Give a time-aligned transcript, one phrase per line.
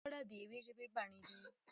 [0.03, 1.35] دا دواړه د يوې ژبې بڼې دي.